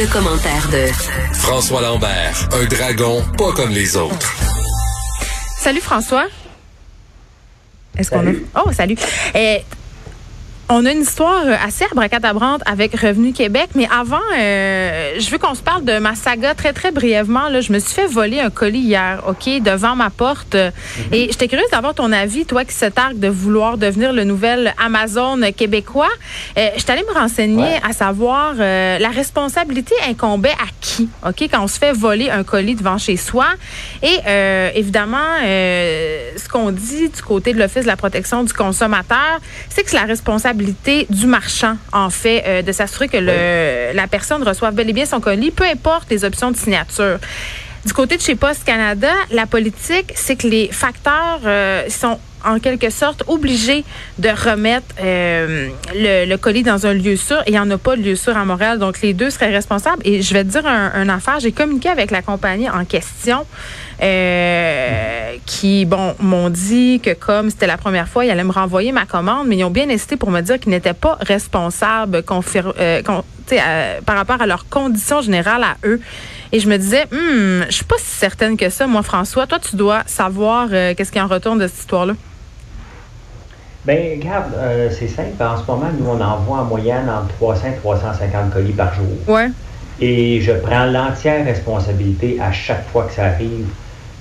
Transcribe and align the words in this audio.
Le, 0.00 0.06
commentaire 0.06 0.66
de 0.70 0.86
François 1.34 1.82
Lambert, 1.82 2.48
un 2.52 2.64
dragon 2.64 3.22
pas 3.36 3.52
comme 3.52 3.68
les 3.68 3.98
autres. 3.98 4.34
Salut 5.58 5.82
François. 5.82 6.26
Est-ce 7.98 8.08
qu'on 8.08 8.26
a... 8.26 8.32
Oh, 8.64 8.72
salut. 8.72 8.96
Eh, 9.34 9.58
on 10.70 10.86
a 10.86 10.92
une 10.92 11.02
histoire 11.02 11.44
assez 11.64 11.84
abracadabrante 11.90 12.62
avec 12.64 12.94
Revenu 12.94 13.32
Québec, 13.32 13.70
mais 13.74 13.88
avant, 13.90 14.20
euh, 14.38 15.18
je 15.18 15.28
veux 15.30 15.38
qu'on 15.38 15.54
se 15.56 15.62
parle 15.62 15.84
de 15.84 15.98
ma 15.98 16.14
saga 16.14 16.54
très, 16.54 16.72
très 16.72 16.92
brièvement. 16.92 17.48
Là, 17.48 17.60
je 17.60 17.72
me 17.72 17.80
suis 17.80 17.92
fait 17.92 18.06
voler 18.06 18.38
un 18.38 18.50
colis 18.50 18.78
hier, 18.78 19.22
OK, 19.26 19.48
devant 19.62 19.96
ma 19.96 20.10
porte. 20.10 20.54
Et 21.12 21.26
j'étais 21.30 21.48
curieuse 21.48 21.68
d'avoir 21.72 21.94
ton 21.94 22.12
avis, 22.12 22.46
toi 22.46 22.64
qui 22.64 22.74
se 22.74 22.86
targue 22.86 23.18
de 23.18 23.26
vouloir 23.26 23.78
devenir 23.78 24.12
le 24.12 24.22
nouvel 24.22 24.72
Amazon 24.82 25.40
québécois. 25.56 26.08
Euh, 26.56 26.68
je 26.76 26.80
suis 26.80 26.90
allée 26.90 27.04
me 27.08 27.18
renseigner 27.18 27.76
à 27.82 27.92
savoir 27.92 28.54
euh, 28.58 28.98
la 28.98 29.08
responsabilité 29.08 29.94
incombait 30.08 30.50
à 30.50 30.68
qui, 30.80 31.08
OK, 31.26 31.42
quand 31.50 31.64
on 31.64 31.68
se 31.68 31.78
fait 31.78 31.92
voler 31.92 32.30
un 32.30 32.44
colis 32.44 32.76
devant 32.76 32.98
chez 32.98 33.16
soi. 33.16 33.46
Et 34.04 34.18
euh, 34.26 34.70
évidemment, 34.76 35.18
euh, 35.42 36.30
ce 36.36 36.48
qu'on 36.48 36.70
dit 36.70 37.08
du 37.08 37.22
côté 37.22 37.54
de 37.54 37.58
l'Office 37.58 37.82
de 37.82 37.88
la 37.88 37.96
protection 37.96 38.44
du 38.44 38.52
consommateur, 38.52 39.40
c'est 39.68 39.82
que 39.82 39.90
c'est 39.90 39.96
la 39.96 40.04
responsabilité 40.04 40.59
du 40.60 41.26
marchand, 41.26 41.76
en 41.92 42.10
fait, 42.10 42.44
euh, 42.46 42.62
de 42.62 42.72
s'assurer 42.72 43.08
que 43.08 43.16
le, 43.16 43.94
la 43.94 44.06
personne 44.06 44.42
reçoive 44.42 44.74
bel 44.74 44.88
et 44.88 44.92
bien 44.92 45.06
son 45.06 45.20
colis, 45.20 45.50
peu 45.50 45.64
importe 45.64 46.10
les 46.10 46.24
options 46.24 46.50
de 46.50 46.56
signature. 46.56 47.18
Du 47.84 47.94
côté 47.94 48.16
de 48.16 48.22
chez 48.22 48.34
Post 48.34 48.64
Canada, 48.64 49.12
la 49.30 49.46
politique, 49.46 50.12
c'est 50.14 50.36
que 50.36 50.46
les 50.46 50.68
facteurs 50.68 51.40
euh, 51.46 51.88
sont 51.88 52.18
en 52.44 52.58
quelque 52.58 52.90
sorte 52.90 53.22
obligés 53.26 53.84
de 54.18 54.28
remettre 54.28 54.86
euh, 55.00 55.68
le, 55.94 56.26
le 56.26 56.36
colis 56.36 56.62
dans 56.62 56.86
un 56.86 56.94
lieu 56.94 57.16
sûr 57.16 57.38
et 57.46 57.50
il 57.50 57.52
n'y 57.52 57.58
en 57.58 57.70
a 57.70 57.78
pas 57.78 57.96
de 57.96 58.02
lieu 58.02 58.16
sûr 58.16 58.36
à 58.36 58.44
Montréal. 58.44 58.78
Donc, 58.78 59.00
les 59.00 59.14
deux 59.14 59.30
seraient 59.30 59.50
responsables. 59.50 60.02
Et 60.04 60.22
je 60.22 60.34
vais 60.34 60.44
te 60.44 60.50
dire 60.50 60.66
un, 60.66 61.08
affaire. 61.08 61.40
J'ai 61.40 61.52
communiqué 61.52 61.88
avec 61.88 62.10
la 62.10 62.22
compagnie 62.22 62.68
en 62.68 62.84
question 62.84 63.46
euh, 64.02 65.34
qui, 65.46 65.84
bon, 65.84 66.14
m'ont 66.20 66.50
dit 66.50 67.00
que 67.02 67.14
comme 67.14 67.50
c'était 67.50 67.66
la 67.66 67.78
première 67.78 68.08
fois, 68.08 68.24
ils 68.24 68.30
allaient 68.30 68.44
me 68.44 68.52
renvoyer 68.52 68.92
ma 68.92 69.06
commande, 69.06 69.46
mais 69.48 69.56
ils 69.56 69.64
ont 69.64 69.70
bien 69.70 69.88
hésité 69.88 70.16
pour 70.16 70.30
me 70.30 70.40
dire 70.40 70.58
qu'ils 70.58 70.70
n'étaient 70.70 70.94
pas 70.94 71.18
responsables 71.20 72.22
euh, 72.82 73.02
par 74.06 74.16
rapport 74.16 74.40
à 74.40 74.46
leurs 74.46 74.68
conditions 74.68 75.22
générales 75.22 75.64
à 75.64 75.76
eux. 75.84 76.00
Et 76.52 76.58
je 76.60 76.68
me 76.68 76.76
disais, 76.76 77.04
hmm, 77.12 77.64
je 77.68 77.72
suis 77.74 77.84
pas 77.84 77.94
si 77.98 78.06
certaine 78.10 78.56
que 78.56 78.68
ça, 78.70 78.86
moi, 78.86 79.02
François. 79.02 79.46
Toi, 79.46 79.58
tu 79.60 79.76
dois 79.76 80.02
savoir 80.06 80.68
euh, 80.72 80.94
qu'est-ce 80.96 81.12
qui 81.12 81.20
en 81.20 81.28
retourne 81.28 81.58
de 81.58 81.66
cette 81.68 81.78
histoire-là. 81.78 82.14
Ben, 83.84 84.18
regarde, 84.20 84.52
euh, 84.56 84.90
c'est 84.96 85.08
simple. 85.08 85.40
En 85.42 85.56
ce 85.56 85.62
moment, 85.70 85.88
nous, 85.98 86.06
on 86.06 86.20
envoie 86.20 86.58
en 86.58 86.64
moyenne 86.64 87.08
entre 87.08 87.34
300 87.36 87.68
et 87.68 87.76
350 87.76 88.52
colis 88.52 88.72
par 88.72 88.92
jour. 88.94 89.06
Ouais. 89.28 89.48
Et 90.00 90.40
je 90.40 90.52
prends 90.52 90.84
l'entière 90.86 91.44
responsabilité 91.44 92.38
à 92.40 92.52
chaque 92.52 92.86
fois 92.90 93.04
que 93.04 93.12
ça 93.12 93.26
arrive. 93.26 93.66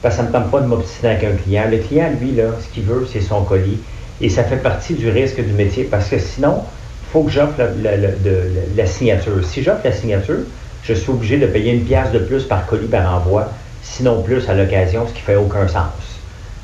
Parce 0.01 0.15
que 0.15 0.21
ça 0.21 0.23
ne 0.23 0.29
me 0.29 0.33
tente 0.33 0.51
pas 0.51 0.61
de 0.61 0.67
m'obstiner 0.67 1.09
avec 1.11 1.23
un 1.25 1.35
client. 1.35 1.63
Le 1.69 1.77
client, 1.79 2.09
lui, 2.21 2.31
là, 2.31 2.43
ce 2.61 2.73
qu'il 2.73 2.83
veut, 2.83 3.05
c'est 3.11 3.21
son 3.21 3.43
colis. 3.43 3.79
Et 4.21 4.29
ça 4.29 4.43
fait 4.43 4.57
partie 4.57 4.93
du 4.93 5.09
risque 5.09 5.43
du 5.43 5.51
métier. 5.51 5.83
Parce 5.85 6.07
que 6.07 6.19
sinon, 6.19 6.63
il 6.63 7.11
faut 7.11 7.23
que 7.23 7.31
j'offre 7.31 7.55
la, 7.57 7.65
la- 7.91 7.97
la- 7.97 8.11
de- 8.11 8.51
la 8.77 8.85
signature. 8.85 9.43
Si 9.45 9.61
j'offre 9.61 9.81
la 9.83 9.91
signature, 9.91 10.39
je 10.83 10.93
suis 10.93 11.09
obligé 11.11 11.37
de 11.37 11.45
payer 11.47 11.73
une 11.73 11.83
pièce 11.83 12.11
de 12.11 12.19
plus 12.19 12.43
par 12.43 12.65
colis 12.65 12.87
par 12.87 13.13
envoi, 13.15 13.51
sinon 13.83 14.21
plus 14.21 14.47
à 14.49 14.53
l'occasion, 14.53 15.07
ce 15.07 15.13
qui 15.13 15.21
fait 15.21 15.35
aucun 15.35 15.67
sens. 15.67 15.91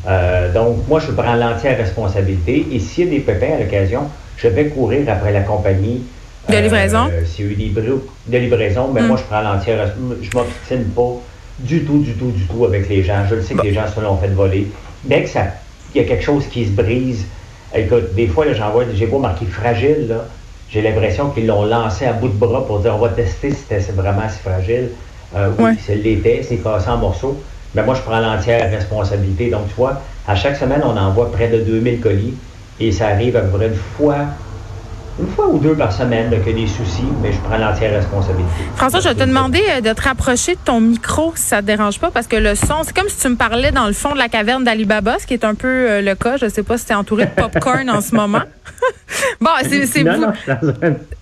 Euh, 0.08 0.52
donc, 0.54 0.88
moi, 0.88 1.00
je 1.00 1.12
prends 1.12 1.36
l'entière 1.36 1.78
responsabilité. 1.78 2.68
Et 2.72 2.80
s'il 2.80 3.06
y 3.06 3.08
a 3.08 3.12
des 3.12 3.20
pépins 3.20 3.56
à 3.56 3.60
l'occasion, 3.64 4.02
je 4.38 4.48
vais 4.48 4.68
courir 4.68 5.10
après 5.10 5.32
la 5.32 5.42
compagnie. 5.42 6.04
De 6.48 6.58
livraison? 6.58 7.08
Euh, 7.12 7.26
S'il 7.26 7.46
y 7.46 7.50
a 7.50 7.52
eu 7.52 7.56
des 7.56 7.70
bruits 7.70 8.02
de 8.28 8.38
livraison, 8.38 8.92
mais 8.94 9.02
Mm. 9.02 9.08
moi, 9.08 9.18
je 9.18 9.24
prends 9.24 9.42
l'entière. 9.42 9.92
Je 10.22 10.30
m'obstine 10.38 10.84
pas 10.96 11.14
du 11.58 11.84
tout, 11.86 12.00
du 12.00 12.14
tout, 12.14 12.30
du 12.32 12.44
tout 12.46 12.66
avec 12.66 12.88
les 12.88 13.02
gens. 13.04 13.26
Je 13.28 13.36
le 13.36 13.42
sais 13.42 13.56
que 13.56 13.62
les 13.64 13.74
gens 13.74 13.88
se 13.94 14.00
l'ont 14.00 14.18
fait 14.18 14.28
voler. 14.28 14.68
Dès 15.04 15.24
que 15.24 15.30
ça, 15.30 15.46
il 15.94 16.02
y 16.02 16.06
a 16.06 16.08
quelque 16.08 16.24
chose 16.24 16.46
qui 16.52 16.66
se 16.66 16.72
brise, 16.72 17.26
écoute, 17.74 18.14
des 18.14 18.28
fois, 18.28 18.46
là, 18.46 18.54
j'envoie, 18.54 18.84
j'ai 18.94 19.08
beau 19.08 19.18
marqué 19.18 19.46
fragile, 19.48 20.06
là, 20.08 20.26
j'ai 20.68 20.82
l'impression 20.82 21.30
qu'ils 21.32 21.48
l'ont 21.48 21.66
lancé 21.66 22.06
à 22.06 22.14
bout 22.14 22.28
de 22.30 22.34
bras 22.34 22.66
pour 22.66 22.80
dire 22.80 22.96
on 22.96 23.00
va 23.00 23.10
tester 23.10 23.52
si 23.52 23.58
c'était 23.62 23.80
vraiment 23.92 24.28
si 24.30 24.40
fragile. 24.40 24.98
Euh, 25.36 25.52
oui, 25.58 25.64
Ouais. 25.66 25.76
c'est 25.80 25.96
l'était, 25.96 26.42
c'est 26.44 26.58
cassé 26.62 26.90
en 26.90 26.98
morceaux. 26.98 27.44
Mais 27.74 27.84
moi, 27.84 27.94
je 27.94 28.02
prends 28.02 28.20
l'entière 28.20 28.70
responsabilité. 28.72 29.50
Donc, 29.50 29.68
tu 29.68 29.76
vois, 29.76 30.02
à 30.26 30.36
chaque 30.36 30.56
semaine, 30.56 30.82
on 30.84 30.96
envoie 30.98 31.32
près 31.32 31.50
de 31.50 31.60
2000 31.60 32.00
colis 32.00 32.40
et 32.80 32.92
ça 32.92 33.08
arrive 33.10 33.36
à 33.36 33.42
peu 33.42 33.58
près 33.58 33.68
une 33.68 33.76
fois, 33.76 34.28
une 35.20 35.28
fois 35.30 35.48
ou 35.48 35.60
deux 35.60 35.76
par 35.76 35.92
semaine 35.94 36.30
là, 36.30 36.38
a 36.38 36.52
des 36.52 36.68
soucis, 36.68 37.06
mais 37.22 37.32
je 37.32 37.40
prends 37.40 37.58
l'entière 37.58 37.94
responsabilité. 37.94 38.52
François, 38.76 39.00
je 39.00 39.08
vais 39.10 39.16
te 39.16 39.24
demander 39.24 39.62
euh, 39.70 39.82
de 39.82 39.94
te 39.94 40.02
rapprocher 40.02 40.56
de 40.56 40.60
ton 40.66 40.82
micro 40.82 41.32
si 41.36 41.44
ça 41.44 41.62
te 41.62 41.68
dérange 41.68 42.00
pas, 42.00 42.12
parce 42.12 42.28
que 42.28 42.36
le 42.36 42.54
son, 42.56 42.84
c'est 42.84 42.94
comme 42.96 43.08
si 43.08 43.18
tu 43.20 43.30
me 43.30 43.36
parlais 43.38 43.72
dans 43.72 43.88
le 43.88 43.94
fond 43.94 44.12
de 44.12 44.18
la 44.18 44.28
caverne 44.28 44.64
d'Alibaba, 44.66 45.18
ce 45.20 45.26
qui 45.26 45.34
est 45.34 45.46
un 45.46 45.56
peu 45.56 45.68
euh, 45.68 46.02
le 46.02 46.16
cas. 46.16 46.36
Je 46.38 46.50
sais 46.50 46.64
pas 46.64 46.78
si 46.78 46.86
tu 46.86 46.92
es 46.92 46.96
entouré 46.96 47.26
de 47.28 47.32
popcorn 47.32 47.90
en 47.90 48.02
ce 48.02 48.14
moment. 48.16 48.42
bon, 49.42 49.50
c'est 49.64 49.86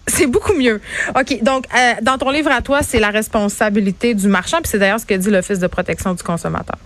c'est 0.08 0.28
beaucoup 0.28 0.54
mieux. 0.54 0.82
OK, 1.18 1.44
donc 1.44 1.66
euh, 1.76 1.94
dans 2.02 2.18
ton 2.18 2.32
livre 2.32 2.52
à 2.52 2.62
toi, 2.62 2.80
c'est 2.82 3.00
la 3.00 3.10
responsabilité 3.12 4.16
du 4.16 4.28
marchand, 4.28 4.58
puis 4.58 4.70
c'est 4.70 4.80
d'ailleurs 4.80 5.00
ce 5.00 5.06
que 5.06 5.14
dit 5.14 5.30
l'Office 5.30 5.60
de 5.60 5.68
protection 5.68 6.14
du 6.14 6.24
consommateur. 6.24 6.78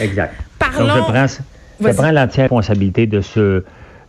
Exact. 0.00 0.34
Parlons- 0.58 0.86
Donc, 0.86 1.14
je 1.80 1.88
prends 1.92 2.10
l'entière 2.10 2.44
responsabilité 2.44 3.06
de 3.06 3.20
ce. 3.20 3.64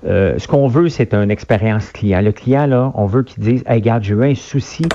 Euh, 0.05 0.37
ce 0.37 0.47
qu'on 0.47 0.67
veut, 0.67 0.89
c'est 0.89 1.13
une 1.13 1.31
expérience 1.31 1.91
client. 1.91 2.21
Le 2.21 2.31
client, 2.31 2.65
là, 2.65 2.91
on 2.95 3.05
veut 3.05 3.23
qu'il 3.23 3.43
dise 3.43 3.63
Hey, 3.67 3.79
regarde, 3.79 4.03
j'ai 4.03 4.13
eu 4.13 4.23
un 4.23 4.35
souci 4.35 4.85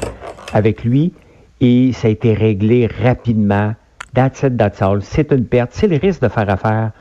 avec 0.52 0.84
lui 0.84 1.12
et 1.60 1.92
ça 1.92 2.08
a 2.08 2.10
été 2.10 2.32
réglé 2.34 2.88
rapidement. 3.02 3.74
That's 4.14 4.42
it, 4.42 4.56
that's 4.56 4.80
all. 4.80 5.02
C'est 5.02 5.32
une 5.32 5.44
perte. 5.44 5.70
C'est 5.72 5.88
le 5.88 5.96
risque 5.96 6.22
de 6.22 6.28
faire 6.28 6.48
affaire 6.48 6.92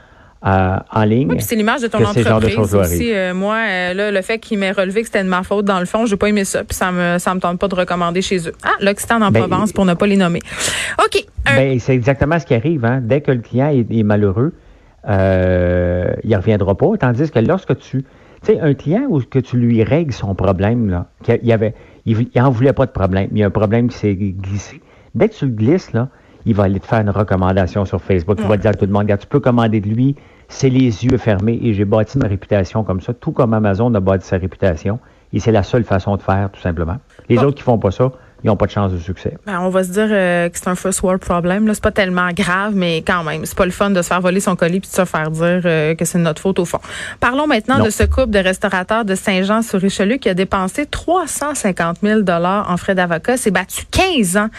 euh, 0.46 0.78
en 0.92 1.04
ligne. 1.04 1.30
Oui, 1.30 1.36
puis 1.38 1.46
c'est 1.46 1.56
l'image 1.56 1.82
de 1.82 1.88
ton 1.88 2.00
de 2.00 2.06
entreprise 2.06 2.76
aussi. 2.76 3.14
Euh, 3.14 3.34
moi, 3.34 3.56
euh, 3.56 3.94
là, 3.94 4.12
le 4.12 4.22
fait 4.22 4.40
qu'il 4.40 4.58
m'ait 4.58 4.72
relevé 4.72 5.02
que 5.02 5.08
c'était 5.08 5.24
de 5.24 5.30
ma 5.30 5.44
faute, 5.44 5.64
dans 5.64 5.80
le 5.80 5.86
fond, 5.86 6.06
j'ai 6.06 6.18
pas 6.18 6.28
aimé 6.28 6.44
ça, 6.44 6.66
puis 6.66 6.76
ça 6.76 6.92
me, 6.92 7.18
ça 7.18 7.34
me 7.34 7.40
tente 7.40 7.60
pas 7.60 7.70
de 7.70 7.76
recommander 7.76 8.22
chez 8.22 8.50
eux. 8.50 8.54
Ah, 8.62 8.72
l'Occitane 8.82 9.24
en 9.24 9.32
Ben, 9.32 9.48
Provence, 9.48 9.72
pour 9.72 9.86
ne 9.86 9.94
pas 9.94 10.06
les 10.06 10.18
nommer. 10.18 10.42
OK. 11.00 11.24
Ben, 11.46 11.80
c'est 11.80 11.94
exactement 11.94 12.38
ce 12.40 12.46
qui 12.46 12.56
arrive. 12.56 12.84
Hein. 12.84 13.00
Dès 13.02 13.22
que 13.22 13.32
le 13.32 13.40
client 13.40 13.70
est, 13.70 13.86
est 13.90 14.04
malheureux, 14.04 14.54
euh, 15.10 16.14
il 16.24 16.30
ne 16.32 16.36
reviendra 16.38 16.76
pas. 16.76 16.88
Tandis 17.00 17.30
que 17.32 17.40
lorsque 17.40 17.78
tu. 17.78 18.04
Tu 18.46 18.54
sais, 18.54 18.60
un 18.60 18.74
client 18.74 19.04
où 19.08 19.22
que 19.22 19.40
tu 19.40 19.56
lui 19.56 19.84
règles 19.84 20.12
son 20.12 20.36
problème, 20.36 20.90
là, 20.90 21.06
qu'il 21.24 21.46
y 21.46 21.54
avait, 21.54 21.74
il 22.06 22.28
n'en 22.36 22.50
voulait 22.50 22.74
pas 22.74 22.86
de 22.86 22.92
problème. 22.92 23.30
Il 23.32 23.38
y 23.38 23.44
a 23.44 23.48
un 23.48 23.50
problème 23.52 23.88
qui 23.88 23.98
s'est 23.98 24.16
glissé. 24.16 24.82
Dès 25.16 25.30
que 25.30 25.34
tu 25.36 25.46
le 25.46 25.52
glisses, 25.52 25.94
là, 25.94 26.10
il 26.46 26.54
va 26.54 26.64
aller 26.64 26.82
te 26.82 26.86
faire 26.86 27.00
une 27.00 27.10
recommandation 27.10 27.86
sur 27.86 28.02
Facebook. 28.02 28.40
Il 28.42 28.48
va 28.48 28.58
dire 28.58 28.72
à 28.72 28.74
tout 28.74 28.86
le 28.86 28.92
monde, 28.92 29.08
tu 29.18 29.28
peux 29.28 29.40
commander 29.40 29.80
de 29.80 29.88
lui, 29.88 30.18
c'est 30.50 30.70
les 30.70 31.06
yeux 31.06 31.18
fermés 31.18 31.58
et 31.64 31.74
j'ai 31.74 31.86
bâti 31.86 32.18
ma 32.18 32.28
réputation 32.28 32.84
comme 32.84 33.00
ça, 33.00 33.14
tout 33.14 33.32
comme 33.32 33.54
Amazon 33.54 33.94
a 33.94 34.02
bâti 34.02 34.28
sa 34.28 34.38
réputation. 34.38 35.00
Et 35.32 35.40
c'est 35.40 35.54
la 35.54 35.64
seule 35.64 35.86
façon 35.86 36.18
de 36.18 36.22
faire, 36.22 36.50
tout 36.52 36.60
simplement. 36.60 36.98
Les 37.30 37.38
Bon. 37.38 37.44
autres 37.44 37.56
qui 37.56 37.64
font 37.64 37.78
pas 37.78 37.92
ça, 37.92 38.12
ils 38.44 38.48
n'ont 38.48 38.58
pas 38.58 38.66
de 38.66 38.72
chance 38.72 38.92
de 38.92 38.98
succès. 39.00 39.38
Ben, 39.46 39.60
on 39.62 39.70
va 39.70 39.84
se 39.84 39.92
dire 39.92 40.08
euh, 40.10 40.50
que 40.50 40.58
c'est 40.58 40.68
un 40.68 40.76
first 40.76 41.02
world 41.02 41.22
problem. 41.22 41.70
C'est 41.74 41.82
pas 41.84 41.92
tellement 41.92 42.30
grave, 42.34 42.74
mais 42.76 42.98
quand 43.02 43.24
même, 43.24 43.46
c'est 43.46 43.58
pas 43.58 43.66
le 43.66 43.72
fun 43.72 43.90
de 43.90 44.02
se 44.02 44.08
faire 44.08 44.20
voler 44.22 44.40
son 44.42 44.56
colis 44.56 44.82
puis 44.82 44.90
de 44.90 44.96
se 44.96 45.06
faire 45.06 45.32
dire 45.32 45.62
euh, 45.66 45.96
que 45.96 46.04
c'est 46.04 46.18
notre 46.20 46.42
faute 46.42 46.60
au 46.60 46.66
fond. 46.66 46.80
Parlons 47.22 47.48
maintenant 47.48 47.78
Non. 47.78 47.86
de 47.86 47.90
ce 47.90 48.04
couple 48.04 48.32
de 48.32 48.40
restaurateurs 48.40 49.06
de 49.06 49.16
Saint-Jean-sur-Richelieu 49.16 50.18
qui 50.18 50.28
a 50.28 50.34
dépensé 50.34 50.86
350 50.86 51.98
000 52.04 52.22
dollars 52.22 52.70
en 52.70 52.76
frais 52.78 52.96
d'avocat, 52.96 53.38
s'est 53.38 53.52
battu 53.52 53.84
15 53.92 54.38
ans 54.38 54.50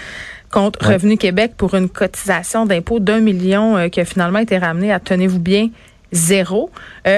contre 0.50 0.86
Ouais. 0.86 0.94
Revenu 0.94 1.18
Québec 1.18 1.52
pour 1.56 1.74
une 1.74 1.88
cotisation 1.88 2.64
d'impôt 2.64 3.00
d'un 3.00 3.20
million 3.20 3.76
euh, 3.76 3.88
qui 3.88 4.00
a 4.00 4.04
finalement 4.04 4.38
été 4.38 4.56
ramenée 4.56 4.92
à 4.92 5.00
tenez-vous 5.00 5.40
bien 5.40 5.68
zéro. 6.12 6.70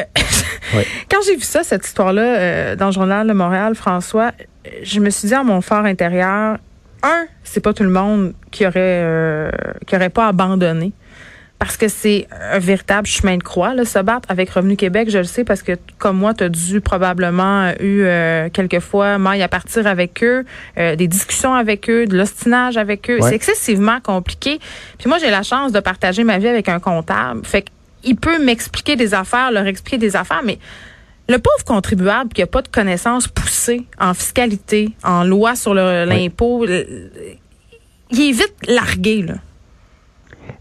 Ouais. 0.75 0.85
Quand 1.09 1.19
j'ai 1.25 1.37
vu 1.37 1.43
ça, 1.43 1.63
cette 1.63 1.87
histoire-là, 1.87 2.75
dans 2.75 2.87
le 2.87 2.93
journal 2.93 3.29
de 3.29 3.33
Montréal, 3.33 3.77
François, 3.77 4.33
je 4.83 5.01
me 5.01 5.11
suis 5.11 5.29
dit 5.29 5.35
à 5.35 5.43
mon 5.43 5.61
fort 5.61 5.85
intérieur, 5.85 6.59
un, 7.03 7.27
c'est 7.45 7.61
pas 7.61 7.73
tout 7.73 7.83
le 7.83 7.91
monde 7.91 8.35
qui 8.51 8.67
aurait 8.67 9.03
euh, 9.05 9.51
qui 9.87 9.97
aurait 9.97 10.11
pas 10.11 10.29
abandonné 10.29 10.93
parce 11.59 11.77
que 11.77 11.89
c'est 11.89 12.27
un 12.53 12.59
véritable 12.59 13.07
chemin 13.07 13.39
de 13.39 13.43
croix, 13.43 13.75
là, 13.75 13.85
se 13.85 13.99
battre 13.99 14.31
avec 14.31 14.51
Revenu 14.51 14.77
Québec. 14.77 15.09
Je 15.11 15.19
le 15.19 15.25
sais 15.25 15.43
parce 15.43 15.63
que, 15.63 15.73
comme 15.99 16.19
moi, 16.19 16.35
tu 16.35 16.45
as 16.45 16.49
dû 16.49 16.81
probablement 16.81 17.71
eu 17.81 18.03
euh, 18.03 18.51
quelquefois 18.51 19.17
maille 19.19 19.43
à 19.43 19.49
partir 19.49 19.87
avec 19.87 20.23
eux, 20.23 20.45
euh, 20.77 20.97
des 20.97 21.09
discussions 21.09 21.55
avec 21.55 21.89
eux, 21.89 22.07
de 22.07 22.17
l'ostinage 22.17 22.77
avec 22.77 23.09
eux. 23.11 23.19
C'est 23.23 23.35
excessivement 23.35 24.01
compliqué. 24.01 24.59
Puis 24.99 25.09
moi, 25.09 25.19
j'ai 25.19 25.31
la 25.31 25.43
chance 25.43 25.73
de 25.73 25.81
partager 25.81 26.25
ma 26.25 26.39
vie 26.39 26.49
avec 26.49 26.69
un 26.69 26.79
comptable. 26.79 27.45
Fait 27.47 27.65
qu'il 28.03 28.17
peut 28.17 28.43
m'expliquer 28.43 28.97
des 28.97 29.15
affaires, 29.15 29.51
leur 29.51 29.67
expliquer 29.67 29.99
des 29.99 30.15
affaires, 30.15 30.43
mais 30.45 30.59
le 31.29 31.39
pauvre 31.39 31.65
contribuable 31.65 32.31
qui 32.33 32.41
n'a 32.41 32.47
pas 32.47 32.63
de 32.63 32.69
connaissances 32.69 33.29
poussées 33.29 33.87
en 33.99 34.15
fiscalité, 34.15 34.91
en 35.03 35.25
loi 35.25 35.57
sur 35.57 35.75
l'impôt, 35.75 36.65
il 36.67 38.21
est 38.21 38.33
vite 38.33 38.55
largué, 38.69 39.23
là. 39.23 39.35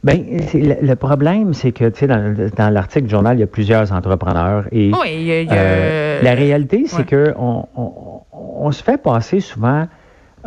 Ben, 0.04 0.24
le, 0.54 0.94
problème, 0.96 1.54
c'est 1.54 1.72
que, 1.72 1.90
tu 1.90 2.02
sais, 2.02 2.08
dans, 2.08 2.70
l'article 2.70 3.06
du 3.06 3.10
journal, 3.10 3.38
il 3.38 3.40
y 3.40 3.44
a 3.44 3.48
plusieurs 3.48 3.92
entrepreneurs. 3.92 4.66
Et 4.72 4.92
oui, 4.92 5.48
euh, 5.52 6.22
la 6.22 6.34
réalité, 6.36 6.86
c'est 6.88 7.06
que 7.06 7.34
on, 7.38 8.72
se 8.72 8.84
fait 8.84 9.02
passer 9.02 9.40
souvent 9.40 9.88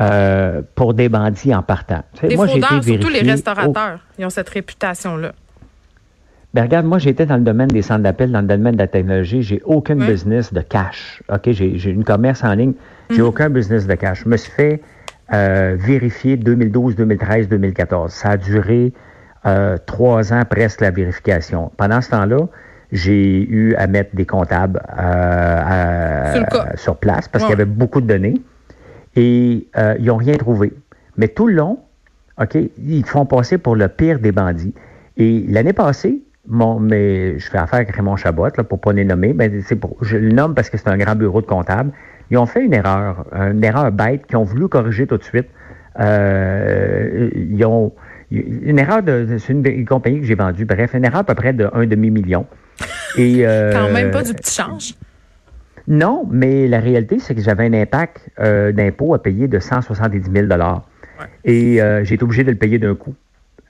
euh, 0.01 0.63
pour 0.75 0.95
des 0.95 1.09
bandits 1.09 1.55
en 1.55 1.63
partant. 1.63 2.03
des 2.23 2.37
moi, 2.37 2.47
j'ai 2.47 2.61
surtout 2.61 3.09
les 3.09 3.23
restaurateurs, 3.23 4.01
ils 4.19 4.25
ont 4.25 4.31
cette 4.31 4.49
réputation-là. 4.49 5.33
Ben 6.55 6.63
regarde, 6.63 6.87
moi 6.87 6.99
j'étais 6.99 7.27
dans 7.27 7.37
le 7.37 7.43
domaine 7.43 7.69
des 7.69 7.83
centres 7.83 8.03
d'appel, 8.03 8.33
dans 8.33 8.41
le 8.41 8.47
domaine 8.47 8.75
de 8.75 8.79
la 8.79 8.87
technologie, 8.87 9.43
j'ai 9.43 9.61
aucun 9.65 9.97
business 9.97 10.53
de 10.53 10.63
cash. 10.63 11.23
OK, 11.29 11.51
j'ai 11.51 11.91
une 11.91 12.05
commerce 12.05 12.43
en 12.43 12.55
ligne, 12.55 12.73
j'ai 13.11 13.21
mhm. 13.21 13.29
aucun 13.29 13.51
business 13.51 13.87
de 13.87 13.95
cash. 13.95 14.23
Je 14.25 14.29
me 14.31 14.37
suis 14.37 14.51
fait 14.51 14.83
euh, 15.35 15.77
vérifier 15.79 16.39
2012, 16.39 16.97
2013, 16.97 17.49
2014. 17.49 18.11
Ça 18.11 18.31
a 18.31 18.37
duré 18.39 18.95
euh, 19.45 19.77
trois 19.85 20.33
ans 20.33 20.43
presque 20.49 20.81
la 20.81 20.91
vérification. 20.91 21.71
Pendant 21.77 22.01
ce 22.01 22.11
temps-là, 22.11 22.49
j'ai 22.93 23.47
eu 23.47 23.75
à 23.75 23.87
mettre 23.87 24.17
des 24.17 24.25
comptables 24.25 24.81
euh, 24.99 26.45
sur, 26.77 26.97
place 26.97 27.29
parce 27.29 27.45
qu'il 27.45 27.51
y 27.51 27.55
avait 27.55 27.67
beaucoup 27.67 28.01
de 28.01 28.07
données 28.07 28.41
et 29.17 29.69
ils 29.99 30.05
n'ont 30.07 30.17
rien 30.17 30.37
trouvé. 30.37 30.73
Mais 31.19 31.29
tout 31.29 31.47
le 31.47 31.55
long, 31.55 31.79
OK, 32.41 32.57
ils 32.79 33.05
font 33.05 33.27
passer 33.27 33.59
pour 33.59 33.77
le 33.77 33.89
pire 33.89 34.19
des 34.21 34.33
bandits. 34.33 34.73
Et 35.19 35.45
l'année 35.49 35.75
passée, 35.75 36.23
mais 36.49 37.39
je 37.39 37.49
fais 37.49 37.59
affaire 37.59 37.81
avec 37.81 37.95
Raymond 37.95 38.17
Chabot, 38.17 38.49
là, 38.57 38.65
pour 38.65 38.81
pas 38.81 38.93
les 38.93 39.05
nommer, 39.05 39.33
mais 39.35 39.61
c'est 39.63 39.77
pour, 39.77 39.97
je 40.03 40.17
le 40.17 40.31
nomme 40.31 40.55
parce 40.55 40.71
que 40.71 40.79
c'est 40.79 40.89
un 40.89 40.97
grand 40.97 41.15
bureau 41.15 41.41
de 41.41 41.47
comptable. 41.47 41.93
Ils 42.31 42.39
ont 42.39 42.47
fait 42.47 42.65
une 42.65 42.75
erreur, 42.75 43.25
une 43.33 43.65
erreur 43.65 43.91
bête 43.93 44.27
qu'ils 44.27 44.37
ont 44.37 44.45
voulu 44.45 44.69
corriger 44.69 45.07
tout 45.07 45.17
de 45.17 45.25
suite. 45.25 45.49
Euh, 46.01 47.31
ils 47.35 47.65
ont 47.65 47.93
une 48.31 48.79
erreur 48.79 49.03
de, 49.03 49.37
c'est 49.39 49.53
une, 49.53 49.87
compagnie 49.87 50.21
que 50.21 50.27
j'ai 50.27 50.35
vendue. 50.35 50.65
Bref, 50.65 50.95
une 50.95 51.05
erreur 51.05 51.21
à 51.21 51.25
peu 51.25 51.35
près 51.35 51.53
de 51.53 51.69
un 51.73 51.87
demi 51.87 52.11
million. 52.11 52.47
Et 53.17 53.41
euh, 53.47 53.73
quand 53.73 53.91
même 53.91 54.11
pas 54.11 54.23
du 54.23 54.35
petit 54.35 54.55
change. 54.55 54.95
Non, 55.87 56.27
mais 56.31 56.69
la 56.69 56.81
réalité, 56.81 57.19
c'est 57.19 57.35
que 57.35 57.41
j'avais 57.41 57.65
un 57.65 57.73
impact 57.73 58.29
euh, 58.41 58.73
d'impôt 58.73 59.15
à 59.15 59.23
payer 59.23 59.49
de 59.49 59.59
170 59.59 60.31
000 60.31 60.47
dollars. 60.47 60.83
Et 61.45 61.81
euh, 61.81 62.05
j'ai 62.05 62.15
été 62.15 62.25
obligé 62.25 62.45
de 62.45 62.51
le 62.51 62.59
payer 62.59 62.79
d'un 62.79 62.95
coup. 62.95 63.15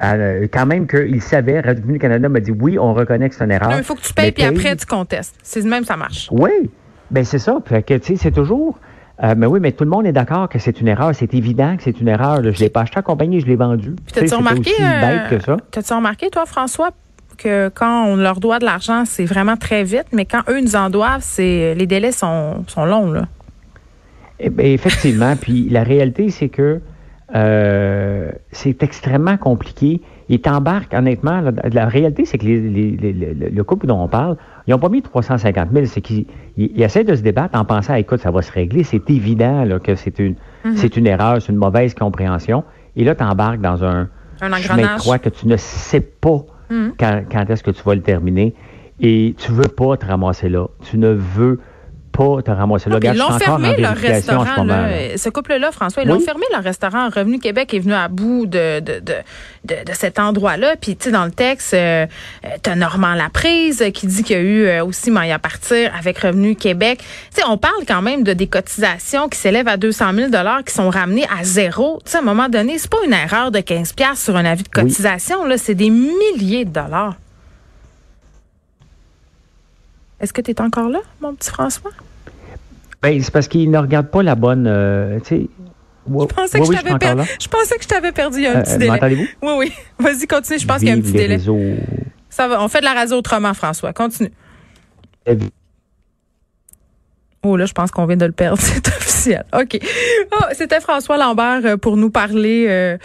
Euh, 0.03 0.47
quand 0.53 0.67
même 0.67 0.87
qu'il 0.87 1.21
savait, 1.21 1.61
Revenu 1.61 1.99
Canada 1.99 2.29
m'a 2.29 2.41
dit 2.41 2.53
oui, 2.53 2.79
on 2.79 2.95
reconnaît 2.95 3.29
que 3.29 3.35
c'est 3.35 3.45
une 3.45 3.51
erreur. 3.51 3.73
il 3.77 3.83
faut 3.83 3.97
que 3.97 4.03
tu 4.03 4.15
payes, 4.15 4.33
puis 4.33 4.45
après, 4.45 4.77
tu 4.77 4.87
contestes. 4.87 5.37
C'est 5.43 5.65
même, 5.65 5.85
ça 5.85 5.97
marche. 5.97 6.29
Oui, 6.31 6.71
ben 7.11 7.25
c'est 7.25 7.39
ça. 7.39 7.59
Fait 7.67 7.83
que, 7.83 7.95
tu 7.95 8.15
sais, 8.15 8.17
c'est 8.17 8.31
toujours. 8.31 8.79
Euh, 9.25 9.35
mais 9.37 9.47
oui, 9.47 9.59
mais 9.61 9.73
tout 9.73 9.83
le 9.83 9.91
monde 9.91 10.07
est 10.07 10.13
d'accord 10.13 10.49
que 10.49 10.61
c'est 10.61 10.81
une 10.81 10.87
erreur. 10.87 11.13
C'est 11.13 11.35
évident 11.35 11.77
que 11.77 11.83
c'est 11.83 12.01
une 12.01 12.07
erreur. 12.07 12.37
Je 12.45 12.49
ne 12.49 12.55
l'ai 12.55 12.69
pas 12.69 12.83
acheté 12.83 12.99
à 12.99 13.03
compagnie, 13.03 13.41
je 13.41 13.47
l'ai 13.47 13.57
vendu. 13.57 13.97
T'as-tu 14.13 14.35
remarqué, 14.35 14.71
euh, 14.81 15.57
t'as-tu 15.73 15.93
remarqué, 15.93 16.31
toi, 16.31 16.47
François, 16.47 16.91
que 17.37 17.69
quand 17.69 18.07
on 18.07 18.15
leur 18.15 18.39
doit 18.39 18.61
de 18.61 18.65
l'argent, 18.65 19.05
c'est 19.05 19.25
vraiment 19.25 19.57
très 19.57 19.83
vite, 19.83 20.07
mais 20.13 20.25
quand 20.25 20.43
eux 20.49 20.61
nous 20.61 20.77
en 20.77 20.91
doivent, 20.91 21.23
c'est 21.23 21.75
les 21.75 21.87
délais 21.89 22.13
sont, 22.13 22.65
sont 22.69 22.85
longs, 22.85 23.11
là? 23.11 23.27
Eh 24.39 24.51
ben, 24.51 24.67
effectivement. 24.67 25.35
puis 25.41 25.69
la 25.69 25.83
réalité, 25.83 26.31
c'est 26.31 26.49
que 26.49 26.81
euh, 27.35 28.31
c'est 28.53 28.83
extrêmement 28.83 29.37
compliqué. 29.37 30.01
Il 30.31 30.41
t'embarque, 30.41 30.93
honnêtement, 30.95 31.43
la, 31.73 31.87
réalité, 31.87 32.25
c'est 32.25 32.39
que 32.39 32.47
le 32.47 33.63
couple 33.63 33.87
dont 33.87 34.03
on 34.03 34.09
parle, 34.09 34.37
ils 34.67 34.71
n'ont 34.71 34.79
pas 34.79 34.89
mis 34.89 35.03
350 35.03 35.69
000. 35.73 35.87
C'est 35.87 36.01
qu'ils 36.01 36.27
essaient 36.77 37.05
de 37.05 37.15
se 37.15 37.23
débattre 37.23 37.59
en 37.59 37.65
pensant, 37.65 37.95
écoute, 37.95 38.21
ça 38.21 38.31
va 38.31 38.43
se 38.43 38.53
régler. 38.53 38.83
C'est 38.83 39.09
évident 39.11 39.67
que 39.83 39.95
c'est 39.95 40.19
une, 40.19 40.37
mhm. 40.65 40.77
c'est 40.77 40.97
une 40.97 41.07
erreur, 41.07 41.41
c'est 41.41 41.53
une 41.53 41.59
mauvaise 41.59 41.95
compréhension. 41.95 42.65
Et 42.97 43.05
là, 43.05 43.15
tu 43.15 43.25
embarques 43.25 43.61
dans 43.61 43.85
un, 43.85 44.09
un 44.41 44.49
de 44.51 44.99
croix 44.99 45.19
que 45.19 45.29
tu 45.29 45.47
ne 45.47 45.57
sais 45.57 46.01
pas 46.01 46.45
mhm. 46.71 46.93
quand, 46.99 47.23
quand 47.31 47.49
est-ce 47.51 47.63
que 47.63 47.71
tu 47.71 47.83
vas 47.83 47.95
le 47.95 48.03
terminer. 48.03 48.55
Et 49.01 49.35
tu 49.39 49.53
veux 49.53 49.69
pas 49.69 49.97
te 49.97 50.07
ramasser 50.07 50.49
là. 50.49 50.67
Tu 50.83 50.99
ne 50.99 51.09
veux 51.09 51.61
pas 52.19 52.43
te 52.43 52.51
ramasser 52.51 52.91
là. 52.91 52.99
Ah, 53.01 53.07
ils 53.13 53.17
l'ont 53.17 53.39
fermé 53.39 53.77
leur 53.77 53.97
restaurant. 53.97 54.67
Ce, 55.17 55.29
couple-là, 55.29 55.71
François, 55.71 56.03
ils 56.03 56.09
l'ont 56.09 56.19
fermé 56.19 56.45
leur 56.53 56.65
restaurant. 56.65 57.09
Revenu 57.09 57.39
Québec 57.39 57.73
est 57.75 57.79
venu 57.79 57.95
à 57.95 58.09
bout 58.09 58.47
de, 58.47 58.81
de, 58.81 58.99
de, 58.99 59.15
de, 59.65 59.93
cet 59.93 60.19
endroit-là. 60.19 60.75
Puis, 60.81 60.97
tu 60.97 61.05
sais, 61.05 61.11
dans 61.13 61.25
le 61.25 61.31
texte, 61.31 61.75
euh, 61.75 62.07
tu 62.63 62.71
as 62.71 62.75
Normand 62.75 63.15
Laprise 63.15 63.85
qui 63.95 64.07
dit 64.09 64.25
qu'il 64.25 64.37
y 64.37 64.41
a 64.41 64.43
eu 64.43 64.67
euh, 64.67 64.85
aussi 64.85 65.11
moyen 65.11 65.37
à 65.37 65.39
partir 65.39 65.93
avec 65.97 66.19
Revenu 66.19 66.57
Québec. 66.57 66.99
Tu 67.35 67.41
sais, 67.41 67.47
on 67.49 67.57
parle 67.57 67.85
quand 67.87 68.03
même 68.03 68.25
de 68.25 68.33
des 68.33 68.49
cotisations 68.49 69.29
qui 69.29 69.39
s'élèvent 69.39 69.69
à 69.69 69.77
200 69.77 70.13
000 70.15 70.31
qui 70.67 70.75
sont 70.75 70.91
ramenées 70.91 71.27
à 71.27 71.45
zéro. 71.45 72.01
Tu 72.05 72.11
sais, 72.11 72.19
à 72.19 72.21
un 72.21 72.25
moment 72.25 72.49
donné, 72.49 72.79
c'est 72.79 72.91
pas 72.91 72.99
une 73.07 73.13
erreur 73.13 73.53
de 73.53 73.61
15 73.61 73.95
sur 74.17 74.37
un 74.37 74.45
avis 74.45 74.65
de 74.65 74.69
cotisation. 74.69 75.45
Là, 75.45 75.57
c'est 75.57 75.75
des 75.75 75.91
milliers 75.91 76.65
de 76.65 76.71
dollars. 76.71 77.15
Est-ce 80.21 80.33
que 80.33 80.41
tu 80.41 80.51
es 80.51 80.61
encore 80.61 80.89
là, 80.89 81.01
mon 81.21 81.35
petit 81.35 81.51
François? 81.51 81.91
Ben, 83.03 83.23
c'est 83.23 83.33
parce 83.33 83.47
qu'il 83.49 83.71
ne 83.71 83.79
regarde 83.79 84.09
pas 84.09 84.23
la 84.23 84.35
bonne. 84.35 84.67
Euh, 84.67 85.19
je 85.21 86.25
pensais, 86.27 86.59
que 86.59 86.67
je, 86.67 86.73
t'avais 86.73 86.99
perdu. 86.99 87.23
je 87.41 87.49
pensais 87.49 87.77
que 87.77 87.83
je 87.83 87.89
t'avais 87.89 88.13
perdu. 88.13 88.45
un 88.47 88.57
euh, 88.57 88.63
petit 88.63 88.79
délai. 88.79 88.91
M'entendez-vous? 88.91 89.27
Oui, 89.43 89.53
oui. 89.59 89.73
Vas-y, 89.99 90.27
continue. 90.27 90.59
Je 90.59 90.67
pense 90.67 90.79
qu'il 90.79 90.89
y 90.89 90.91
a 90.91 90.95
un 90.95 91.01
petit 91.01 91.13
délai. 91.13 91.39
Ça 92.31 92.49
va. 92.49 92.63
On 92.63 92.69
fait 92.69 92.81
de 92.81 92.85
la 92.85 92.95
radio 92.95 93.17
autrement, 93.17 93.55
François. 93.55 93.93
Continue. 93.93 94.33
Oh 97.45 97.57
là, 97.57 97.67
je 97.67 97.73
pense 97.73 97.93
qu'on 97.93 98.07
vient 98.07 98.17
de 98.17 98.27
le 98.27 98.33
perdre, 98.33 98.59
c'est 98.63 98.89
officiel. 98.89 99.45
OK. 99.53 99.79
Oh, 100.33 100.45
c'était 100.53 100.81
François 100.81 101.17
Lambert 101.17 101.61
euh, 101.65 101.77
pour 101.77 101.97
nous 101.97 102.11
parler 102.11 102.67
euh, 102.69 102.97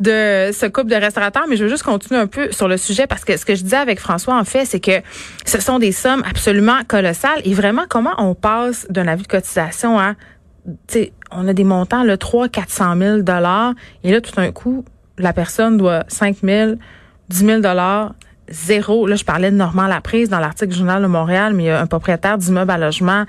de 0.00 0.52
ce 0.52 0.66
couple 0.66 0.90
de 0.90 0.96
restaurateurs, 0.96 1.44
mais 1.48 1.56
je 1.56 1.64
veux 1.64 1.70
juste 1.70 1.82
continuer 1.82 2.20
un 2.20 2.26
peu 2.26 2.52
sur 2.52 2.68
le 2.68 2.76
sujet 2.76 3.06
parce 3.06 3.24
que 3.24 3.36
ce 3.36 3.46
que 3.46 3.54
je 3.54 3.62
disais 3.62 3.76
avec 3.76 3.98
François, 3.98 4.38
en 4.38 4.44
fait, 4.44 4.66
c'est 4.66 4.80
que 4.80 5.00
ce 5.46 5.60
sont 5.60 5.78
des 5.78 5.92
sommes 5.92 6.22
absolument 6.28 6.80
colossales 6.86 7.40
et 7.44 7.54
vraiment, 7.54 7.84
comment 7.88 8.14
on 8.18 8.34
passe 8.34 8.86
d'un 8.90 9.08
avis 9.08 9.22
de 9.22 9.28
cotisation 9.28 9.98
à, 9.98 10.14
tu 10.66 10.74
sais, 10.88 11.12
on 11.30 11.48
a 11.48 11.54
des 11.54 11.64
montants, 11.64 12.04
le 12.04 12.18
3 12.18 12.48
400 12.48 12.96
000 12.98 13.18
dollars 13.22 13.72
et 14.04 14.12
là, 14.12 14.20
tout 14.20 14.32
d'un 14.32 14.52
coup, 14.52 14.84
la 15.16 15.32
personne 15.32 15.78
doit 15.78 16.04
5 16.08 16.36
000, 16.42 16.72
10 17.30 17.38
000 17.38 17.60
dollars 17.60 18.14
zéro. 18.50 19.06
Là, 19.06 19.16
je 19.16 19.24
parlais 19.24 19.50
de 19.50 19.56
Normand 19.56 19.86
Laprise 19.86 20.28
dans 20.28 20.40
l'article 20.40 20.74
Journal 20.74 21.02
de 21.02 21.06
Montréal, 21.06 21.54
mais 21.54 21.64
il 21.64 21.66
y 21.66 21.70
a 21.70 21.80
un 21.80 21.86
propriétaire 21.86 22.38
d'immeuble 22.38 22.70
à 22.70 22.78
logement 22.78 23.24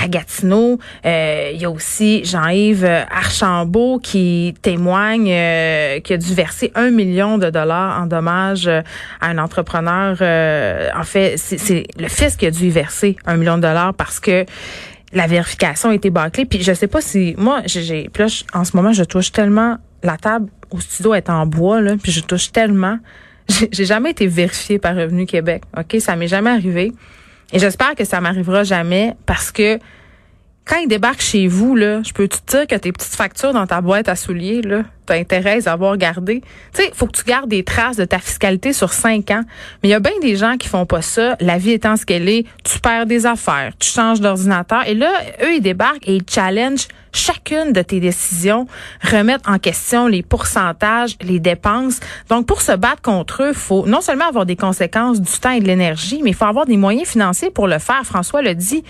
à 0.00 0.08
Gatineau. 0.08 0.78
Euh, 1.04 1.50
il 1.52 1.60
y 1.60 1.64
a 1.64 1.70
aussi 1.70 2.24
Jean-Yves 2.24 2.84
Archambault 3.10 4.00
qui 4.02 4.54
témoigne 4.62 5.30
euh, 5.30 6.00
qu'il 6.00 6.14
a 6.14 6.18
dû 6.18 6.34
verser 6.34 6.72
un 6.74 6.90
million 6.90 7.38
de 7.38 7.50
dollars 7.50 8.00
en 8.00 8.06
dommages 8.06 8.66
euh, 8.66 8.82
à 9.20 9.28
un 9.28 9.38
entrepreneur. 9.38 10.16
Euh, 10.20 10.88
en 10.96 11.04
fait, 11.04 11.36
c'est 11.36 11.86
le 11.98 12.08
fils 12.08 12.36
qui 12.36 12.46
a 12.46 12.50
dû 12.50 12.66
y 12.66 12.70
verser 12.70 13.16
un 13.26 13.36
million 13.36 13.56
de 13.56 13.62
dollars 13.62 13.94
parce 13.94 14.20
que 14.20 14.44
la 15.12 15.26
vérification 15.26 15.90
a 15.90 15.94
été 15.94 16.10
bâclée. 16.10 16.44
Puis 16.44 16.62
je 16.62 16.72
sais 16.72 16.86
pas 16.86 17.00
si 17.00 17.34
moi, 17.36 17.62
j'ai, 17.66 18.10
en 18.54 18.64
ce 18.64 18.76
moment, 18.76 18.92
je 18.92 19.04
touche 19.04 19.32
tellement 19.32 19.78
la 20.02 20.16
table 20.16 20.48
au 20.70 20.80
studio 20.80 21.14
est 21.14 21.28
en 21.28 21.46
bois 21.46 21.80
là, 21.80 21.96
puis 22.00 22.12
je 22.12 22.20
touche 22.20 22.52
tellement 22.52 22.98
j'ai 23.72 23.84
jamais 23.84 24.10
été 24.10 24.26
vérifiée 24.26 24.78
par 24.78 24.96
Revenu 24.96 25.26
Québec. 25.26 25.62
OK? 25.76 25.96
Ça 26.00 26.16
m'est 26.16 26.28
jamais 26.28 26.50
arrivé. 26.50 26.92
Et 27.52 27.58
j'espère 27.58 27.94
que 27.94 28.04
ça 28.04 28.20
m'arrivera 28.20 28.62
jamais 28.62 29.14
parce 29.26 29.50
que 29.50 29.78
quand 30.64 30.76
ils 30.76 30.88
débarquent 30.88 31.22
chez 31.22 31.48
vous, 31.48 31.74
là, 31.74 32.00
je 32.04 32.12
peux 32.12 32.28
te 32.28 32.36
dire 32.48 32.66
que 32.66 32.76
tes 32.76 32.92
petites 32.92 33.14
factures 33.14 33.52
dans 33.52 33.66
ta 33.66 33.80
boîte 33.80 34.08
à 34.08 34.14
souliers, 34.14 34.62
là, 34.62 34.84
t'as 35.04 35.16
intérêt 35.16 35.66
à 35.66 35.72
avoir 35.72 35.96
gardé. 35.96 36.42
Tu 36.72 36.82
sais, 36.82 36.90
faut 36.94 37.06
que 37.06 37.16
tu 37.16 37.24
gardes 37.24 37.48
des 37.48 37.64
traces 37.64 37.96
de 37.96 38.04
ta 38.04 38.20
fiscalité 38.20 38.72
sur 38.72 38.92
cinq 38.92 39.32
ans. 39.32 39.42
Mais 39.82 39.88
il 39.88 39.92
y 39.92 39.94
a 39.94 40.00
bien 40.00 40.12
des 40.22 40.36
gens 40.36 40.56
qui 40.56 40.68
font 40.68 40.86
pas 40.86 41.02
ça. 41.02 41.36
La 41.40 41.58
vie 41.58 41.72
étant 41.72 41.96
ce 41.96 42.06
qu'elle 42.06 42.28
est, 42.28 42.46
tu 42.62 42.78
perds 42.78 43.06
des 43.06 43.26
affaires, 43.26 43.72
tu 43.80 43.90
changes 43.90 44.20
d'ordinateur. 44.20 44.86
Et 44.86 44.94
là, 44.94 45.10
eux, 45.42 45.54
ils 45.54 45.60
débarquent 45.60 46.06
et 46.06 46.16
ils 46.16 46.24
challengent 46.28 46.86
chacune 47.12 47.72
de 47.72 47.82
tes 47.82 47.98
décisions, 47.98 48.68
remettent 49.02 49.48
en 49.48 49.58
question 49.58 50.06
les 50.06 50.22
pourcentages, 50.22 51.16
les 51.20 51.40
dépenses. 51.40 51.98
Donc, 52.28 52.46
pour 52.46 52.62
se 52.62 52.72
battre 52.72 53.02
contre 53.02 53.42
eux, 53.42 53.52
faut 53.52 53.86
non 53.86 54.00
seulement 54.00 54.28
avoir 54.28 54.46
des 54.46 54.54
conséquences 54.54 55.20
du 55.20 55.32
temps 55.32 55.50
et 55.50 55.60
de 55.60 55.66
l'énergie, 55.66 56.20
mais 56.22 56.30
il 56.30 56.36
faut 56.36 56.44
avoir 56.44 56.66
des 56.66 56.76
moyens 56.76 57.08
financiers 57.08 57.50
pour 57.50 57.66
le 57.66 57.80
faire. 57.80 58.04
François 58.04 58.42
le 58.42 58.54
dit 58.54 58.84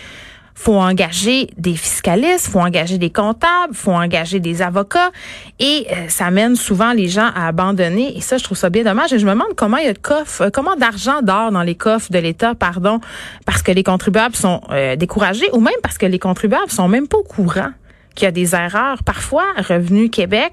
faut 0.54 0.76
engager 0.76 1.48
des 1.56 1.74
fiscalistes, 1.74 2.48
faut 2.48 2.60
engager 2.60 2.98
des 2.98 3.10
comptables, 3.10 3.74
faut 3.74 3.92
engager 3.92 4.40
des 4.40 4.62
avocats 4.62 5.10
et 5.58 5.86
euh, 5.90 6.08
ça 6.08 6.30
mène 6.30 6.56
souvent 6.56 6.92
les 6.92 7.08
gens 7.08 7.30
à 7.34 7.46
abandonner 7.48 8.16
et 8.16 8.20
ça 8.20 8.36
je 8.36 8.44
trouve 8.44 8.58
ça 8.58 8.70
bien 8.70 8.84
dommage 8.84 9.12
et 9.12 9.18
je 9.18 9.26
me 9.26 9.30
demande 9.30 9.54
comment 9.56 9.78
il 9.78 9.86
y 9.86 9.88
a 9.88 9.92
de 9.92 9.98
coffres, 9.98 10.42
euh, 10.42 10.50
comment 10.52 10.76
d'argent 10.76 11.22
dort 11.22 11.50
dans 11.50 11.62
les 11.62 11.74
coffres 11.74 12.12
de 12.12 12.18
l'État, 12.18 12.54
pardon, 12.54 13.00
parce 13.46 13.62
que 13.62 13.72
les 13.72 13.82
contribuables 13.82 14.36
sont 14.36 14.60
euh, 14.70 14.96
découragés 14.96 15.48
ou 15.52 15.60
même 15.60 15.74
parce 15.82 15.98
que 15.98 16.06
les 16.06 16.18
contribuables 16.18 16.70
sont 16.70 16.88
même 16.88 17.08
pas 17.08 17.18
au 17.18 17.24
courant 17.24 17.70
qu'il 18.14 18.24
y 18.24 18.28
a 18.28 18.32
des 18.32 18.54
erreurs. 18.54 19.02
Parfois, 19.04 19.44
Revenu 19.56 20.10
Québec, 20.10 20.52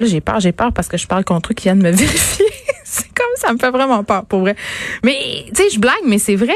là 0.00 0.06
j'ai 0.06 0.20
peur, 0.20 0.40
j'ai 0.40 0.52
peur 0.52 0.72
parce 0.72 0.88
que 0.88 0.96
je 0.96 1.06
parle 1.06 1.24
contre 1.24 1.52
eux 1.52 1.54
qui 1.54 1.64
viennent 1.64 1.82
me 1.82 1.90
vérifier. 1.92 2.46
c'est 2.84 3.12
comme 3.14 3.26
ça 3.36 3.52
me 3.52 3.58
fait 3.58 3.70
vraiment 3.70 4.02
peur 4.02 4.24
pour 4.24 4.40
vrai. 4.40 4.56
Mais 5.04 5.44
tu 5.54 5.62
sais, 5.62 5.70
je 5.70 5.78
blague 5.78 5.94
mais 6.06 6.18
c'est 6.18 6.36
vrai 6.36 6.54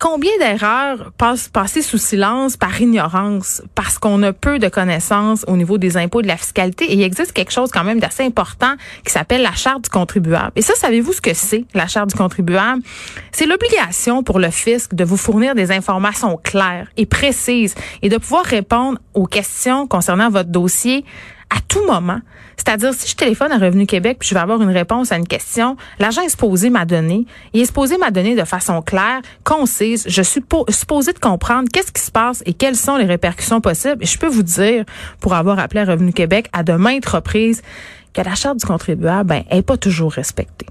combien 0.00 0.32
d'erreurs 0.38 1.12
passent 1.18 1.48
passées 1.48 1.82
sous 1.82 1.98
silence 1.98 2.56
par 2.56 2.80
ignorance 2.80 3.62
parce 3.74 3.98
qu'on 3.98 4.22
a 4.22 4.32
peu 4.32 4.58
de 4.58 4.68
connaissances 4.68 5.44
au 5.46 5.56
niveau 5.56 5.78
des 5.78 5.96
impôts 5.96 6.20
et 6.20 6.22
de 6.22 6.28
la 6.28 6.38
fiscalité? 6.38 6.86
Et 6.86 6.94
il 6.94 7.02
existe 7.02 7.32
quelque 7.32 7.52
chose 7.52 7.70
quand 7.70 7.84
même 7.84 8.00
d'assez 8.00 8.24
important 8.24 8.74
qui 9.04 9.12
s'appelle 9.12 9.42
la 9.42 9.52
charte 9.52 9.84
du 9.84 9.90
contribuable. 9.90 10.52
Et 10.56 10.62
ça, 10.62 10.74
savez-vous 10.74 11.12
ce 11.12 11.20
que 11.20 11.34
c'est, 11.34 11.66
la 11.74 11.86
charte 11.86 12.08
du 12.08 12.16
contribuable? 12.16 12.82
C'est 13.30 13.46
l'obligation 13.46 14.22
pour 14.22 14.38
le 14.40 14.50
fisc 14.50 14.94
de 14.94 15.04
vous 15.04 15.18
fournir 15.18 15.54
des 15.54 15.70
informations 15.70 16.38
claires 16.42 16.88
et 16.96 17.04
précises 17.04 17.74
et 18.00 18.08
de 18.08 18.16
pouvoir 18.16 18.44
répondre 18.44 18.98
aux 19.12 19.26
questions 19.26 19.86
concernant 19.86 20.30
votre 20.30 20.48
dossier 20.48 21.04
à 21.50 21.60
tout 21.66 21.84
moment. 21.86 22.20
C'est-à-dire, 22.56 22.92
si 22.92 23.08
je 23.08 23.16
téléphone 23.16 23.52
à 23.52 23.58
Revenu 23.58 23.86
Québec 23.86 24.18
puis 24.20 24.28
je 24.28 24.34
vais 24.34 24.40
avoir 24.40 24.60
une 24.62 24.70
réponse 24.70 25.12
à 25.12 25.16
une 25.16 25.26
question, 25.26 25.76
l'agent 25.98 26.22
est 26.22 26.28
supposé 26.28 26.70
m'a 26.70 26.84
donné. 26.84 27.26
Il 27.52 27.60
est 27.60 27.66
supposé 27.66 27.96
m'a 27.98 28.10
donné 28.10 28.34
de 28.34 28.44
façon 28.44 28.82
claire, 28.82 29.20
concise. 29.44 30.04
Je 30.06 30.22
suis 30.22 30.42
supposé 30.68 31.12
de 31.12 31.18
comprendre 31.18 31.68
qu'est-ce 31.72 31.92
qui 31.92 32.02
se 32.02 32.10
passe 32.10 32.42
et 32.46 32.52
quelles 32.52 32.76
sont 32.76 32.96
les 32.96 33.06
répercussions 33.06 33.60
possibles. 33.60 34.02
Et 34.02 34.06
je 34.06 34.18
peux 34.18 34.28
vous 34.28 34.42
dire, 34.42 34.84
pour 35.20 35.34
avoir 35.34 35.58
appelé 35.58 35.80
à 35.80 35.84
Revenu 35.84 36.12
Québec 36.12 36.48
à 36.52 36.62
de 36.62 36.74
maintes 36.74 37.06
reprises, 37.06 37.62
que 38.12 38.22
la 38.22 38.34
charte 38.34 38.58
du 38.58 38.66
contribuable, 38.66 39.28
ben, 39.28 39.44
est 39.50 39.62
pas 39.62 39.76
toujours 39.76 40.12
respectée. 40.12 40.66